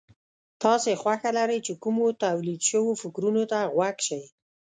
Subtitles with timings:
[0.63, 4.21] تاسې خوښه لرئ چې کومو توليد شوو فکرونو ته غوږ شئ.